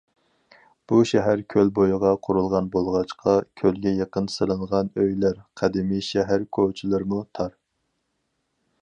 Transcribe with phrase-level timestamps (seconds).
[0.91, 7.57] بۇ شەھەر كۆل بويىغا قۇرۇلغان بولغاچقا، كۆلگە يېقىن سېلىنغان ئۆيلەر قەدىمىي، شەھەر كوچىلىرىمۇ تار.